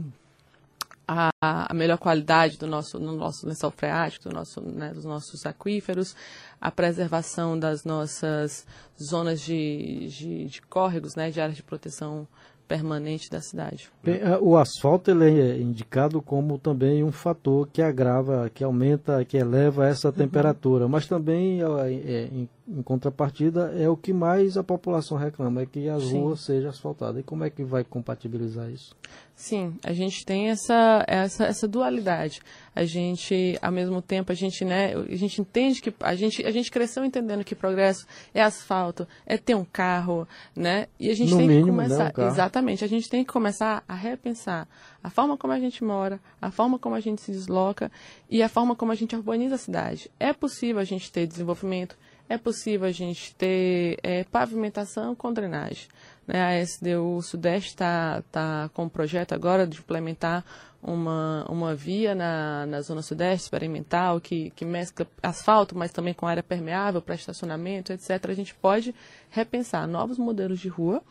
a, 1.11 1.67
a, 1.71 1.75
melhor 1.75 1.99
qualidade 1.99 2.57
do 2.57 2.69
nosso, 2.69 3.01
no 3.01 3.17
nosso 3.17 3.47
lençol 3.47 3.73
freático, 3.73 4.29
do 4.29 4.35
nosso, 4.35 4.61
né, 4.61 4.93
dos 4.93 5.05
nossos 5.05 5.45
aquíferos, 5.45 6.15
a 6.61 6.71
preservação 6.71 7.59
das 7.59 7.85
nossas 7.85 8.65
zonas 9.03 9.41
de, 9.41 10.07
de, 10.09 10.45
de 10.47 10.63
córregos, 10.63 11.17
né, 11.17 11.31
de 11.31 11.41
áreas 11.41 11.57
de 11.57 11.65
proteção 11.65 12.29
permanente 12.69 13.29
da 13.29 13.41
cidade. 13.41 13.91
Bem, 14.01 14.21
o 14.41 14.57
asfalto 14.57 15.11
ele 15.11 15.41
é 15.41 15.59
indicado 15.59 16.23
como 16.23 16.57
também 16.57 17.03
um 17.03 17.11
fator 17.11 17.69
que 17.73 17.83
agrava, 17.83 18.49
que 18.49 18.63
aumenta, 18.63 19.25
que 19.25 19.37
eleva 19.37 19.89
essa 19.89 20.13
temperatura, 20.13 20.87
mas 20.87 21.09
também 21.09 21.61
é, 21.61 22.29
em, 22.33 22.49
em, 22.79 22.83
contrapartida 22.83 23.73
é 23.77 23.89
o 23.89 23.97
que 23.97 24.13
mais 24.13 24.57
a 24.57 24.65
população 24.65 25.17
reclama, 25.17 25.63
é 25.63 25.67
que 25.67 25.89
as 25.89 26.05
Sim. 26.05 26.21
ruas 26.21 26.41
sejam 26.41 26.71
asfaltadas. 26.71 27.21
E 27.21 27.23
como 27.25 27.45
é 27.45 27.51
que 27.51 27.65
vai 27.65 27.85
compatibilizar 27.85 28.71
isso? 28.71 28.95
Sim, 29.35 29.75
a 29.83 29.95
gente 29.95 30.25
tem 30.25 30.51
essa, 30.51 31.03
essa, 31.07 31.47
essa 31.47 31.67
dualidade. 31.67 32.43
A 32.77 32.85
gente, 32.85 33.59
ao 33.63 33.73
mesmo 33.73 34.03
tempo, 34.03 34.31
a 34.31 34.35
gente, 34.35 34.67
né, 34.67 34.93
a 34.95 35.17
gente 35.17 35.41
entende 35.41 35.81
que 35.81 35.93
a 36.01 36.15
gente, 36.15 36.45
a 36.45 36.51
gente 36.51 36.71
cresceu 36.71 37.05
entendendo 37.05 37.43
que 37.43 37.55
progresso 37.55 38.07
é 38.35 38.43
asfalto, 38.43 39.09
é 39.25 39.39
ter 39.39 39.55
um 39.55 39.65
carro, 39.65 40.29
né? 40.55 40.89
E 40.99 41.09
a 41.11 41.15
gente 41.15 41.31
no 41.31 41.39
tem 41.39 41.49
mínimo, 41.49 41.65
que 41.65 41.71
começar, 41.71 42.05
né, 42.05 42.25
um 42.25 42.29
exatamente, 42.29 42.85
a 42.85 42.87
gente 42.87 43.09
tem 43.09 43.25
que 43.25 43.33
começar 43.33 43.83
a 43.89 43.95
repensar 43.95 44.69
a 45.03 45.09
forma 45.09 45.39
como 45.39 45.55
a 45.55 45.59
gente 45.59 45.83
mora, 45.83 46.21
a 46.41 46.51
forma 46.51 46.79
como 46.79 46.95
a 46.95 47.01
gente 47.01 47.23
se 47.23 47.33
desloca 47.33 47.91
e 48.29 48.43
a 48.43 48.49
forma 48.49 48.77
como 48.77 48.93
a 48.93 48.95
gente 48.95 49.17
urbaniza 49.17 49.55
a 49.55 49.59
cidade. 49.59 50.11
É 50.21 50.35
possível 50.35 50.81
a 50.81 50.85
gente 50.85 51.11
ter 51.11 51.27
desenvolvimento, 51.27 51.97
é 52.31 52.39
possível 52.39 52.87
a 52.87 52.93
gente 52.93 53.35
ter 53.35 53.99
é, 54.05 54.23
pavimentação 54.23 55.17
com 55.17 55.33
drenagem. 55.33 55.89
Né? 56.25 56.41
A 56.41 56.63
SDU 56.63 57.21
Sudeste 57.23 57.71
está 57.71 58.23
tá 58.31 58.71
com 58.73 58.85
um 58.85 58.89
projeto 58.89 59.33
agora 59.33 59.67
de 59.67 59.81
implementar 59.81 60.45
uma, 60.81 61.45
uma 61.51 61.75
via 61.75 62.15
na, 62.15 62.67
na 62.67 62.81
Zona 62.83 63.03
Sudeste 63.03 63.47
experimental 63.47 64.21
que, 64.21 64.51
que 64.51 64.65
mescla 64.65 65.09
asfalto, 65.21 65.77
mas 65.77 65.91
também 65.91 66.15
com 66.15 66.25
área 66.25 66.41
permeável 66.41 67.03
para 67.03 67.17
estacionamento, 67.17 67.93
etc. 67.93 68.11
A 68.29 68.35
gente 68.35 68.55
pode 68.55 68.95
repensar 69.29 69.89
novos 69.89 70.17
modelos 70.17 70.61
de 70.61 70.69
rua 70.69 71.03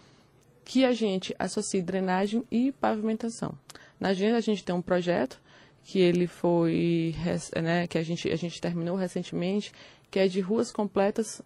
que 0.63 0.85
a 0.85 0.93
gente 0.93 1.35
associe 1.38 1.81
drenagem 1.81 2.45
e 2.49 2.71
pavimentação. 2.71 3.53
Na 3.99 4.09
agenda 4.09 4.38
a 4.38 4.41
gente 4.41 4.63
tem 4.63 4.73
um 4.73 4.81
projeto 4.81 5.38
que 5.83 5.99
ele 5.99 6.27
foi, 6.27 7.15
né, 7.61 7.88
que 7.88 7.97
a 7.97 8.03
gente, 8.03 8.29
a 8.29 8.35
gente 8.35 8.61
terminou 8.61 8.95
recentemente, 8.95 9.73
que 10.09 10.19
é 10.19 10.27
de 10.27 10.39
ruas 10.39 10.71
completas 10.71 11.41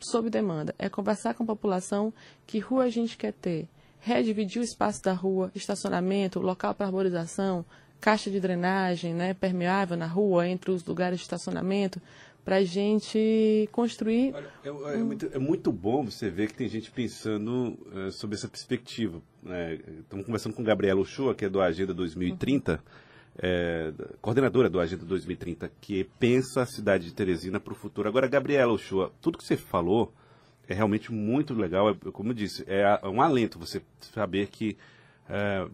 sob 0.00 0.30
demanda. 0.30 0.74
É 0.78 0.88
conversar 0.88 1.34
com 1.34 1.42
a 1.42 1.46
população 1.46 2.12
que 2.46 2.58
rua 2.58 2.84
a 2.84 2.90
gente 2.90 3.16
quer 3.16 3.32
ter. 3.32 3.68
Redividir 4.00 4.60
o 4.60 4.64
espaço 4.64 5.02
da 5.02 5.12
rua, 5.12 5.50
estacionamento, 5.54 6.38
local 6.38 6.74
para 6.74 6.86
arborização, 6.86 7.64
caixa 8.00 8.30
de 8.30 8.38
drenagem, 8.38 9.14
né, 9.14 9.34
permeável 9.34 9.96
na 9.96 10.06
rua, 10.06 10.46
entre 10.46 10.70
os 10.70 10.84
lugares 10.84 11.18
de 11.18 11.24
estacionamento, 11.24 12.00
para 12.44 12.56
a 12.56 12.64
gente 12.64 13.68
construir. 13.72 14.32
Olha, 14.32 14.46
é, 14.62 14.68
é, 14.68 14.96
muito, 14.98 15.30
é, 15.32 15.38
muito, 15.38 15.72
bom 15.72 16.04
você 16.04 16.30
ver 16.30 16.46
que 16.46 16.54
tem 16.54 16.68
gente 16.68 16.92
pensando 16.92 17.76
uh, 17.92 18.12
sobre 18.12 18.36
essa 18.36 18.46
perspectiva. 18.46 19.20
Né? 19.42 19.80
Estamos 20.00 20.24
conversando 20.24 20.54
com 20.54 20.62
Gabriela 20.62 21.00
Ochoa, 21.00 21.34
que 21.34 21.44
é 21.44 21.48
do 21.48 21.60
Agenda 21.60 21.92
2030. 21.92 22.72
Uhum 22.72 23.05
é, 23.38 23.92
coordenadora 24.20 24.68
do 24.70 24.80
Agenda 24.80 25.04
2030, 25.04 25.70
que 25.80 26.04
pensa 26.18 26.62
a 26.62 26.66
cidade 26.66 27.06
de 27.06 27.14
Teresina 27.14 27.60
para 27.60 27.72
o 27.72 27.76
futuro. 27.76 28.08
Agora, 28.08 28.28
Gabriela 28.28 28.72
Ochoa, 28.72 29.12
tudo 29.20 29.38
que 29.38 29.44
você 29.44 29.56
falou 29.56 30.12
é 30.68 30.74
realmente 30.74 31.12
muito 31.12 31.54
legal. 31.54 31.90
É, 31.90 31.94
como 32.12 32.30
eu 32.30 32.34
disse, 32.34 32.64
é 32.66 33.06
um 33.06 33.20
alento 33.20 33.58
você 33.58 33.82
saber 34.00 34.48
que 34.48 34.76
é, 35.28 35.66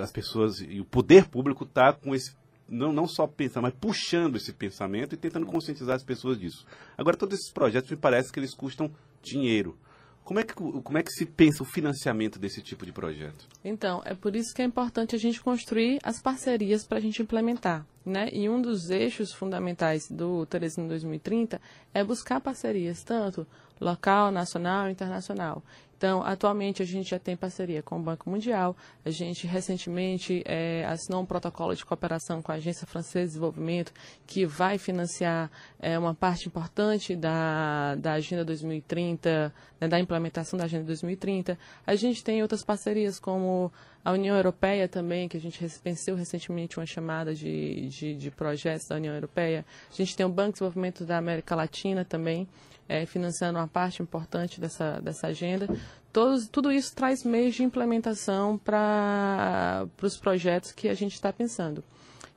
as 0.00 0.10
pessoas 0.10 0.60
e 0.60 0.80
o 0.80 0.84
poder 0.84 1.26
público 1.26 1.64
está 1.64 1.92
com 1.92 2.14
esse 2.14 2.34
não, 2.66 2.92
não 2.92 3.06
só 3.06 3.26
pensando, 3.26 3.64
mas 3.64 3.74
puxando 3.74 4.36
esse 4.36 4.52
pensamento 4.52 5.14
e 5.14 5.18
tentando 5.18 5.44
conscientizar 5.44 5.96
as 5.96 6.02
pessoas 6.02 6.38
disso. 6.38 6.66
Agora, 6.96 7.16
todos 7.16 7.38
esses 7.38 7.52
projetos 7.52 7.90
me 7.90 7.96
parece 7.96 8.32
que 8.32 8.40
eles 8.40 8.54
custam 8.54 8.90
dinheiro. 9.22 9.76
Como 10.24 10.40
é, 10.40 10.42
que, 10.42 10.54
como 10.54 10.96
é 10.96 11.02
que 11.02 11.12
se 11.12 11.26
pensa 11.26 11.62
o 11.62 11.66
financiamento 11.66 12.38
desse 12.38 12.62
tipo 12.62 12.86
de 12.86 12.92
projeto? 12.92 13.46
Então, 13.62 14.00
é 14.06 14.14
por 14.14 14.34
isso 14.34 14.54
que 14.54 14.62
é 14.62 14.64
importante 14.64 15.14
a 15.14 15.18
gente 15.18 15.38
construir 15.38 15.98
as 16.02 16.18
parcerias 16.18 16.82
para 16.82 16.96
a 16.96 17.00
gente 17.00 17.20
implementar. 17.20 17.86
Né? 18.04 18.30
E 18.32 18.48
um 18.48 18.60
dos 18.60 18.88
eixos 18.88 19.32
fundamentais 19.32 20.08
do 20.10 20.46
Teresina 20.46 20.88
2030 20.88 21.60
é 21.92 22.02
buscar 22.02 22.40
parcerias, 22.40 23.02
tanto 23.02 23.46
local, 23.78 24.30
nacional 24.30 24.88
e 24.88 24.92
internacional. 24.92 25.62
Então, 26.04 26.22
atualmente 26.22 26.82
a 26.82 26.84
gente 26.84 27.08
já 27.08 27.18
tem 27.18 27.34
parceria 27.34 27.82
com 27.82 27.96
o 27.96 27.98
Banco 27.98 28.28
Mundial, 28.28 28.76
a 29.06 29.08
gente 29.08 29.46
recentemente 29.46 30.42
é, 30.44 30.84
assinou 30.84 31.22
um 31.22 31.24
protocolo 31.24 31.74
de 31.74 31.82
cooperação 31.82 32.42
com 32.42 32.52
a 32.52 32.56
Agência 32.56 32.86
Francesa 32.86 33.20
de 33.20 33.28
Desenvolvimento, 33.28 33.90
que 34.26 34.44
vai 34.44 34.76
financiar 34.76 35.50
é, 35.80 35.98
uma 35.98 36.14
parte 36.14 36.46
importante 36.46 37.16
da, 37.16 37.94
da 37.94 38.12
Agenda 38.12 38.44
2030, 38.44 39.50
né, 39.80 39.88
da 39.88 39.98
implementação 39.98 40.58
da 40.58 40.66
Agenda 40.66 40.84
2030. 40.84 41.58
A 41.86 41.94
gente 41.94 42.22
tem 42.22 42.42
outras 42.42 42.62
parcerias 42.62 43.18
como 43.18 43.72
a 44.04 44.12
União 44.12 44.36
Europeia 44.36 44.86
também, 44.86 45.26
que 45.26 45.38
a 45.38 45.40
gente 45.40 45.58
venceu 45.82 46.14
recentemente 46.16 46.78
uma 46.78 46.84
chamada 46.84 47.34
de, 47.34 47.88
de, 47.88 48.14
de 48.14 48.30
projetos 48.30 48.86
da 48.88 48.96
União 48.96 49.14
Europeia. 49.14 49.64
A 49.90 49.94
gente 49.94 50.14
tem 50.14 50.26
o 50.26 50.28
Banco 50.28 50.50
de 50.50 50.54
Desenvolvimento 50.56 51.06
da 51.06 51.16
América 51.16 51.54
Latina 51.54 52.04
também, 52.04 52.46
é, 52.88 53.06
financiando 53.06 53.58
uma 53.58 53.68
parte 53.68 54.02
importante 54.02 54.60
dessa, 54.60 55.00
dessa 55.00 55.28
agenda. 55.28 55.68
Todos, 56.12 56.46
tudo 56.48 56.70
isso 56.70 56.94
traz 56.94 57.24
meios 57.24 57.54
de 57.54 57.62
implementação 57.62 58.56
para 58.58 59.86
os 60.02 60.16
projetos 60.16 60.70
que 60.72 60.88
a 60.88 60.94
gente 60.94 61.14
está 61.14 61.32
pensando. 61.32 61.82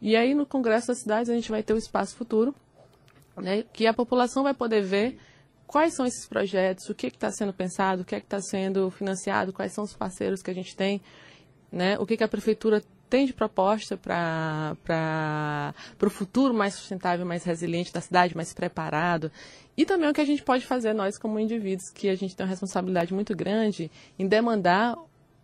E 0.02 0.16
aí, 0.16 0.34
no 0.34 0.46
Congresso 0.46 0.88
das 0.88 1.00
Cidades, 1.00 1.30
a 1.30 1.34
gente 1.34 1.50
vai 1.50 1.64
ter 1.64 1.74
o 1.74 1.78
Espaço 1.78 2.16
Futuro, 2.16 2.56
né, 3.36 3.64
que 3.74 3.86
a 3.86 3.94
população 3.94 4.44
vai 4.44 4.54
poder 4.54 4.82
ver 4.82 5.20
quais 5.66 5.94
são 5.94 6.06
esses 6.06 6.28
projetos, 6.28 6.90
o 6.90 6.96
que 6.96 7.08
está 7.08 7.32
sendo 7.32 7.54
pensado, 7.54 8.02
o 8.02 8.06
que 8.06 8.16
é 8.16 8.20
está 8.20 8.40
sendo 8.40 8.90
financiado, 8.90 9.54
quais 9.54 9.74
são 9.74 9.84
os 9.84 9.94
parceiros 9.94 10.42
que 10.42 10.50
a 10.50 10.54
gente 10.54 10.76
tem, 10.76 11.02
né, 11.72 12.00
o 12.00 12.06
que, 12.06 12.18
que 12.18 12.24
a 12.24 12.28
Prefeitura 12.28 12.82
tem 13.10 13.26
de 13.26 13.34
proposta 13.34 13.98
para 13.98 15.74
o 16.02 16.10
futuro 16.10 16.54
mais 16.54 16.74
sustentável, 16.76 17.26
mais 17.26 17.44
resiliente 17.44 17.94
da 17.94 18.02
cidade, 18.02 18.36
mais 18.36 18.54
preparado. 18.54 19.32
E 19.76 19.86
também 19.86 20.10
o 20.10 20.14
que 20.14 20.22
a 20.22 20.26
gente 20.26 20.44
pode 20.44 20.66
fazer, 20.66 20.94
nós 20.94 21.18
como 21.18 21.40
indivíduos, 21.40 21.90
que 21.90 22.10
a 22.10 22.16
gente 22.16 22.36
tem 22.36 22.46
uma 22.46 22.50
responsabilidade 22.50 23.14
muito 23.14 23.36
grande 23.36 23.92
em 24.18 24.28
demandar 24.28 24.96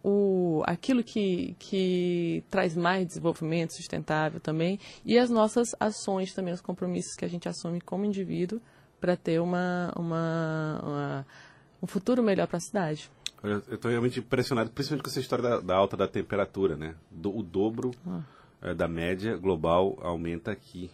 o, 0.03 0.61
aquilo 0.65 1.03
que, 1.03 1.55
que 1.57 2.43
traz 2.49 2.75
mais 2.75 3.07
desenvolvimento 3.07 3.73
sustentável 3.73 4.39
também 4.39 4.77
e 5.05 5.17
as 5.17 5.29
nossas 5.29 5.69
ações 5.79 6.33
também, 6.33 6.53
os 6.53 6.61
compromissos 6.61 7.15
que 7.15 7.23
a 7.23 7.27
gente 7.27 7.47
assume 7.47 7.79
como 7.79 8.03
indivíduo 8.03 8.61
para 8.99 9.15
ter 9.15 9.39
uma, 9.39 9.93
uma, 9.95 10.81
uma, 10.83 11.27
um 11.81 11.87
futuro 11.87 12.21
melhor 12.21 12.47
para 12.47 12.57
a 12.57 12.61
cidade. 12.61 13.09
Eu 13.43 13.57
estou 13.75 13.91
realmente 13.91 14.19
impressionado, 14.19 14.69
principalmente 14.71 15.03
com 15.03 15.09
essa 15.09 15.19
história 15.19 15.43
da, 15.43 15.59
da 15.59 15.75
alta 15.75 15.97
da 15.97 16.07
temperatura, 16.07 16.77
né? 16.77 16.95
Do, 17.11 17.37
o 17.37 17.43
dobro 17.43 17.91
ah. 18.07 18.21
é, 18.61 18.73
da 18.73 18.87
média 18.87 19.35
global 19.35 19.97
aumenta 20.01 20.51
aqui. 20.51 20.89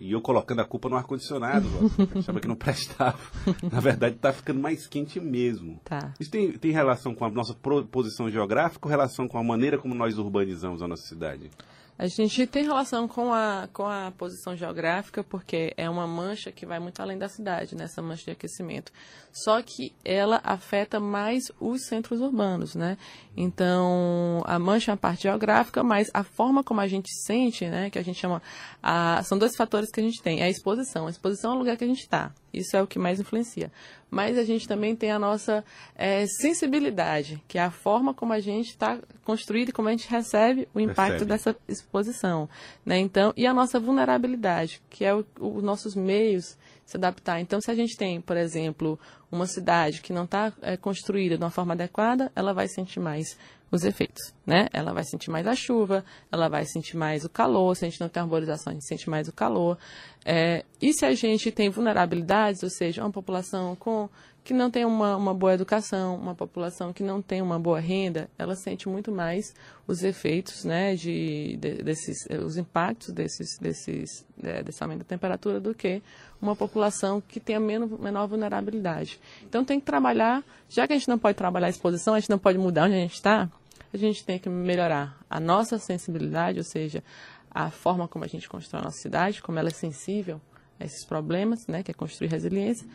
E 0.00 0.12
eu 0.12 0.20
colocando 0.20 0.60
a 0.60 0.64
culpa 0.64 0.88
no 0.88 0.96
ar-condicionado, 0.96 1.66
achava 2.18 2.40
que 2.40 2.48
não 2.48 2.56
prestava. 2.56 3.18
Na 3.70 3.80
verdade, 3.80 4.16
está 4.16 4.32
ficando 4.32 4.60
mais 4.60 4.86
quente 4.86 5.20
mesmo. 5.20 5.80
Tá. 5.84 6.12
Isso 6.18 6.30
tem, 6.30 6.52
tem 6.52 6.70
relação 6.70 7.14
com 7.14 7.24
a 7.24 7.30
nossa 7.30 7.54
posição 7.90 8.30
geográfica 8.30 8.86
ou 8.86 8.90
relação 8.90 9.28
com 9.28 9.38
a 9.38 9.44
maneira 9.44 9.78
como 9.78 9.94
nós 9.94 10.18
urbanizamos 10.18 10.82
a 10.82 10.88
nossa 10.88 11.06
cidade? 11.06 11.50
A 11.98 12.06
gente 12.08 12.46
tem 12.46 12.62
relação 12.62 13.08
com 13.08 13.32
a, 13.32 13.68
com 13.72 13.86
a 13.86 14.12
posição 14.18 14.54
geográfica, 14.54 15.24
porque 15.24 15.72
é 15.78 15.88
uma 15.88 16.06
mancha 16.06 16.52
que 16.52 16.66
vai 16.66 16.78
muito 16.78 17.00
além 17.00 17.16
da 17.16 17.26
cidade, 17.26 17.74
nessa 17.74 18.02
né, 18.02 18.08
mancha 18.08 18.24
de 18.24 18.30
aquecimento. 18.32 18.92
Só 19.32 19.62
que 19.62 19.94
ela 20.04 20.38
afeta 20.44 21.00
mais 21.00 21.50
os 21.58 21.86
centros 21.86 22.20
urbanos, 22.20 22.74
né? 22.74 22.98
Então, 23.34 24.42
a 24.44 24.58
mancha 24.58 24.92
é 24.92 24.94
a 24.94 24.96
parte 24.96 25.22
geográfica, 25.22 25.82
mas 25.82 26.10
a 26.12 26.22
forma 26.22 26.62
como 26.62 26.80
a 26.80 26.86
gente 26.86 27.08
sente, 27.24 27.66
né, 27.66 27.88
que 27.88 27.98
a 27.98 28.04
gente 28.04 28.18
chama, 28.18 28.42
a, 28.82 29.22
são 29.22 29.38
dois 29.38 29.56
fatores 29.56 29.85
que 29.92 30.00
a 30.00 30.02
gente 30.02 30.22
tem. 30.22 30.40
É 30.40 30.44
a 30.44 30.50
exposição. 30.50 31.06
A 31.06 31.10
exposição 31.10 31.52
é 31.52 31.54
o 31.54 31.58
lugar 31.58 31.76
que 31.76 31.84
a 31.84 31.86
gente 31.86 32.00
está. 32.00 32.32
Isso 32.52 32.76
é 32.76 32.82
o 32.82 32.86
que 32.86 32.98
mais 32.98 33.20
influencia. 33.20 33.70
Mas 34.10 34.38
a 34.38 34.44
gente 34.44 34.66
também 34.66 34.94
tem 34.94 35.10
a 35.10 35.18
nossa 35.18 35.64
é, 35.94 36.26
sensibilidade, 36.26 37.42
que 37.46 37.58
é 37.58 37.62
a 37.62 37.70
forma 37.70 38.14
como 38.14 38.32
a 38.32 38.40
gente 38.40 38.70
está 38.70 38.98
construído 39.24 39.70
e 39.70 39.72
como 39.72 39.88
a 39.88 39.90
gente 39.90 40.08
recebe 40.08 40.68
o 40.74 40.80
impacto 40.80 41.24
dessa 41.24 41.56
exposição. 41.68 42.48
Né? 42.84 42.98
Então, 42.98 43.32
e 43.36 43.46
a 43.46 43.52
nossa 43.52 43.80
vulnerabilidade, 43.80 44.80
que 44.88 45.04
é 45.04 45.14
os 45.14 45.62
nossos 45.62 45.94
meios 45.94 46.56
se 46.86 46.96
adaptar. 46.96 47.40
Então, 47.40 47.60
se 47.60 47.70
a 47.70 47.74
gente 47.74 47.96
tem, 47.96 48.20
por 48.20 48.36
exemplo, 48.36 48.98
uma 49.30 49.46
cidade 49.46 50.00
que 50.00 50.12
não 50.12 50.24
está 50.24 50.52
é, 50.62 50.76
construída 50.76 51.36
de 51.36 51.42
uma 51.42 51.50
forma 51.50 51.74
adequada, 51.74 52.30
ela 52.34 52.54
vai 52.54 52.68
sentir 52.68 53.00
mais 53.00 53.36
os 53.70 53.84
efeitos, 53.84 54.32
né? 54.46 54.68
Ela 54.72 54.92
vai 54.92 55.02
sentir 55.02 55.28
mais 55.28 55.44
a 55.46 55.54
chuva, 55.56 56.04
ela 56.30 56.48
vai 56.48 56.64
sentir 56.64 56.96
mais 56.96 57.24
o 57.24 57.28
calor, 57.28 57.74
se 57.76 57.84
a 57.84 57.88
gente 57.88 58.00
não 58.00 58.08
tem 58.08 58.22
arborização, 58.22 58.70
a 58.70 58.74
gente 58.74 58.86
sente 58.86 59.10
mais 59.10 59.26
o 59.26 59.32
calor. 59.32 59.76
É, 60.24 60.64
e 60.80 60.92
se 60.92 61.04
a 61.04 61.12
gente 61.12 61.50
tem 61.50 61.68
vulnerabilidades, 61.68 62.62
ou 62.62 62.70
seja, 62.70 63.02
uma 63.02 63.10
população 63.10 63.74
com 63.74 64.08
que 64.46 64.54
não 64.54 64.70
tem 64.70 64.84
uma, 64.84 65.16
uma 65.16 65.34
boa 65.34 65.54
educação, 65.54 66.14
uma 66.14 66.32
população 66.32 66.92
que 66.92 67.02
não 67.02 67.20
tem 67.20 67.42
uma 67.42 67.58
boa 67.58 67.80
renda, 67.80 68.30
ela 68.38 68.54
sente 68.54 68.88
muito 68.88 69.10
mais 69.10 69.52
os 69.88 70.04
efeitos, 70.04 70.64
né, 70.64 70.94
de, 70.94 71.56
de 71.56 71.82
desses, 71.82 72.28
os 72.44 72.56
impactos 72.56 73.12
desses, 73.12 73.58
desses, 73.58 74.24
é, 74.40 74.62
desse 74.62 74.80
aumento 74.80 75.00
da 75.00 75.04
temperatura 75.04 75.58
do 75.58 75.74
que 75.74 76.00
uma 76.40 76.54
população 76.54 77.20
que 77.20 77.40
tenha 77.40 77.58
menos, 77.58 77.90
menor 77.98 78.28
vulnerabilidade. 78.28 79.18
Então 79.42 79.64
tem 79.64 79.80
que 79.80 79.86
trabalhar, 79.86 80.44
já 80.68 80.86
que 80.86 80.92
a 80.92 80.96
gente 80.96 81.08
não 81.08 81.18
pode 81.18 81.36
trabalhar 81.36 81.66
a 81.66 81.70
exposição, 81.70 82.14
a 82.14 82.20
gente 82.20 82.30
não 82.30 82.38
pode 82.38 82.56
mudar 82.56 82.84
onde 82.84 82.94
a 82.94 83.00
gente 83.00 83.14
está, 83.14 83.50
a 83.92 83.96
gente 83.96 84.24
tem 84.24 84.38
que 84.38 84.48
melhorar 84.48 85.18
a 85.28 85.40
nossa 85.40 85.76
sensibilidade, 85.76 86.58
ou 86.58 86.64
seja, 86.64 87.02
a 87.50 87.68
forma 87.68 88.06
como 88.06 88.24
a 88.24 88.28
gente 88.28 88.48
constrói 88.48 88.80
a 88.80 88.84
nossa 88.84 88.98
cidade, 88.98 89.42
como 89.42 89.58
ela 89.58 89.70
é 89.70 89.72
sensível 89.72 90.40
a 90.78 90.84
esses 90.84 91.04
problemas, 91.04 91.66
né, 91.66 91.82
que 91.82 91.90
é 91.90 91.94
construir 91.94 92.28
resiliência, 92.28 92.86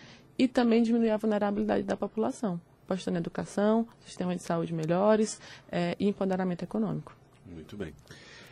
e 0.41 0.47
também 0.47 0.81
diminuir 0.81 1.11
a 1.11 1.17
vulnerabilidade 1.17 1.83
da 1.83 1.95
população, 1.95 2.59
apostando 2.83 3.17
em 3.17 3.19
educação, 3.19 3.87
sistema 4.03 4.35
de 4.35 4.41
saúde 4.41 4.73
melhores 4.73 5.39
é, 5.71 5.95
e 5.99 6.07
empoderamento 6.07 6.63
econômico. 6.63 7.15
Muito 7.45 7.77
bem. 7.77 7.93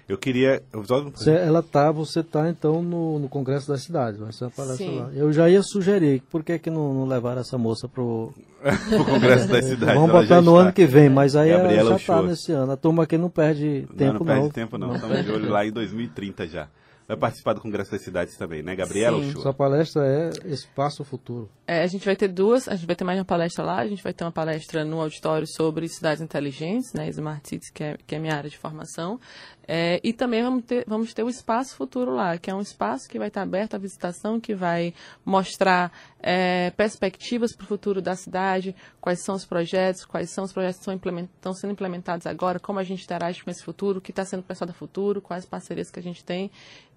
Eu 0.07 0.15
queria. 0.15 0.61
Você, 0.71 1.31
ela 1.31 1.63
tá, 1.63 1.91
você 1.91 2.19
está 2.19 2.47
então 2.47 2.83
no, 2.83 3.17
no 3.17 3.27
Congresso 3.27 3.67
da 3.67 3.77
Cidade, 3.77 4.19
vai 4.19 4.31
ser 4.31 4.43
uma 4.43 4.51
palestra 4.51 4.87
lá. 4.87 5.09
Eu 5.13 5.33
já 5.33 5.49
ia 5.49 5.63
sugerir, 5.63 6.21
por 6.29 6.43
que, 6.43 6.59
que 6.59 6.69
não, 6.69 6.93
não 6.93 7.05
levaram 7.07 7.41
essa 7.41 7.57
moça 7.57 7.87
pro, 7.87 8.31
o 8.99 9.05
Congresso 9.05 9.47
da 9.47 9.61
Cidade? 9.61 9.93
Vamos 9.95 10.11
botar 10.11 10.41
no 10.41 10.51
está. 10.51 10.61
ano 10.61 10.73
que 10.73 10.85
vem, 10.85 11.09
mas 11.09 11.35
aí 11.35 11.49
Gabriela 11.49 11.89
já 11.91 11.95
está 11.95 12.21
nesse 12.21 12.51
ano. 12.51 12.71
A 12.71 12.77
turma 12.77 13.03
aqui 13.03 13.17
não 13.17 13.31
perde 13.31 13.87
tempo, 13.97 14.23
não. 14.23 14.35
Não 14.35 14.41
perde 14.41 14.53
tempo, 14.53 14.77
não. 14.77 14.93
Estamos 14.93 15.25
de 15.25 15.31
olho 15.31 15.49
lá 15.49 15.65
em 15.65 15.71
2030 15.71 16.47
já 16.47 16.67
vai 17.09 17.17
participar 17.17 17.53
do 17.53 17.61
Congresso 17.61 17.89
das 17.89 18.03
Cidades 18.03 18.37
também, 18.37 18.61
né, 18.61 18.75
Gabriela? 18.75 19.19
Sim, 19.19 19.31
sua 19.31 19.51
palestra 19.51 20.05
é 20.05 20.29
Espaço 20.47 21.03
Futuro. 21.03 21.49
É, 21.65 21.81
a 21.81 21.87
gente 21.87 22.05
vai 22.05 22.15
ter 22.15 22.27
duas, 22.27 22.67
a 22.67 22.75
gente 22.75 22.85
vai 22.85 22.95
ter 22.95 23.03
mais 23.03 23.17
uma 23.17 23.25
palestra 23.25 23.65
lá, 23.65 23.79
a 23.79 23.87
gente 23.87 24.03
vai 24.03 24.13
ter 24.13 24.23
uma 24.23 24.31
palestra 24.31 24.85
no 24.85 25.01
auditório 25.01 25.47
sobre 25.47 25.87
cidades 25.87 26.21
inteligentes, 26.21 26.93
né, 26.93 27.09
Smart 27.09 27.47
Cities, 27.49 27.71
que 27.71 27.83
é, 27.83 27.97
que 28.05 28.13
é 28.13 28.19
minha 28.19 28.35
área 28.35 28.49
de 28.49 28.57
formação. 28.59 29.19
É, 29.67 29.99
e 30.03 30.13
também 30.13 30.41
vamos 30.41 30.65
ter, 30.65 30.83
vamos 30.87 31.13
ter 31.13 31.23
o 31.23 31.29
Espaço 31.29 31.75
Futuro 31.75 32.15
lá, 32.15 32.37
que 32.37 32.49
é 32.49 32.55
um 32.55 32.61
espaço 32.61 33.07
que 33.07 33.19
vai 33.19 33.27
estar 33.27 33.43
aberto 33.43 33.75
à 33.75 33.77
visitação, 33.77 34.39
que 34.39 34.55
vai 34.55 34.95
mostrar 35.23 35.91
é, 36.21 36.71
perspectivas 36.71 37.55
para 37.55 37.65
o 37.65 37.67
futuro 37.67 38.01
da 38.01 38.15
cidade, 38.15 38.75
quais 38.99 39.23
são 39.23 39.35
os 39.35 39.45
projetos, 39.45 40.05
quais 40.05 40.31
são 40.31 40.43
os 40.43 40.51
projetos 40.51 40.83
que 40.83 40.89
estão, 40.89 41.19
estão 41.19 41.53
sendo 41.53 41.71
implementados 41.71 42.25
agora, 42.25 42.59
como 42.59 42.79
a 42.79 42.83
gente 42.83 43.03
interage 43.03 43.43
com 43.43 43.51
esse 43.51 43.63
futuro, 43.63 43.99
o 43.99 44.01
que 44.01 44.11
está 44.11 44.25
sendo 44.25 44.41
pensado 44.41 44.71
no 44.71 44.75
futuro, 44.75 45.21
quais 45.21 45.45
parcerias 45.45 45.91
que 45.91 45.99
a 45.99 46.03
gente 46.03 46.23
tem, 46.23 46.49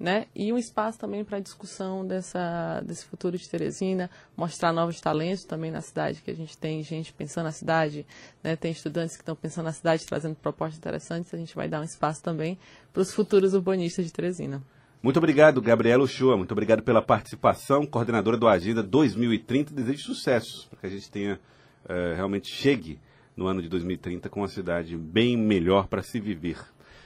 né? 0.03 0.27
E 0.35 0.53
um 0.53 0.59
espaço 0.59 0.99
também 0.99 1.25
para 1.25 1.39
discussão 1.39 2.05
dessa, 2.05 2.83
desse 2.85 3.05
futuro 3.05 3.39
de 3.39 3.49
Teresina, 3.49 4.11
mostrar 4.37 4.73
novos 4.73 5.01
talentos 5.01 5.45
também 5.45 5.71
na 5.71 5.81
cidade, 5.81 6.21
que 6.23 6.31
a 6.33 6.35
gente 6.35 6.59
tem 6.59 6.83
gente 6.83 7.13
pensando 7.13 7.45
na 7.45 7.53
cidade, 7.53 8.05
né? 8.43 8.57
Tem 8.57 8.73
estudantes 8.73 9.15
que 9.15 9.23
estão 9.23 9.37
pensando 9.37 9.67
na 9.67 9.73
cidade, 9.73 10.05
trazendo 10.05 10.35
propostas 10.35 10.77
interessantes, 10.77 11.33
a 11.33 11.37
gente 11.37 11.55
vai 11.55 11.69
dar 11.69 11.81
um 11.81 11.85
espaço 11.85 12.21
também 12.21 12.59
para 12.93 13.01
os 13.01 13.15
futuros 13.15 13.55
urbanistas 13.55 14.05
de 14.05 14.13
Teresina. 14.13 14.61
Muito 15.01 15.19
obrigado, 15.19 15.63
Gabriela 15.63 16.03
Uchoa. 16.03 16.37
Muito 16.37 16.51
obrigado 16.51 16.83
pela 16.83 17.01
participação, 17.01 17.87
coordenadora 17.87 18.37
do 18.37 18.49
Agenda 18.49 18.83
2030. 18.83 19.73
Desejo 19.73 20.03
sucesso 20.03 20.69
para 20.69 20.81
que 20.81 20.87
a 20.87 20.91
gente 20.91 21.09
tenha 21.09 21.39
uh, 21.85 22.17
realmente 22.17 22.49
chegue 22.49 22.99
no 23.37 23.47
ano 23.47 23.63
de 23.63 23.69
2030 23.69 24.29
com 24.29 24.41
uma 24.41 24.49
cidade 24.49 24.97
bem 24.97 25.37
melhor 25.37 25.87
para 25.87 26.03
se 26.03 26.19
viver. 26.19 26.57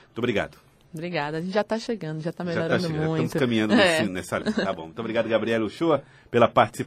Muito 0.06 0.18
obrigado. 0.18 0.65
Obrigada. 0.96 1.38
A 1.38 1.40
gente 1.40 1.52
já 1.52 1.60
está 1.60 1.78
chegando, 1.78 2.20
já 2.20 2.30
está 2.30 2.42
melhorando 2.42 2.82
já 2.82 2.88
tá 2.88 2.94
muito. 2.94 3.24
Estamos 3.24 3.32
caminhando 3.34 3.74
é. 3.74 4.06
nessa 4.08 4.38
linha. 4.38 4.52
Tá 4.52 4.72
bom. 4.72 4.84
Muito 4.84 4.98
obrigado, 4.98 5.28
Gabriela 5.28 5.64
Uchoa, 5.64 6.02
pela 6.30 6.48
participação. 6.48 6.84